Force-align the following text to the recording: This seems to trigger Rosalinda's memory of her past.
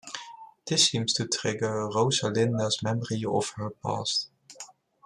This 0.65 0.87
seems 0.87 1.13
to 1.13 1.27
trigger 1.27 1.87
Rosalinda's 1.87 2.81
memory 2.81 3.23
of 3.23 3.51
her 3.57 3.69
past. 3.69 4.29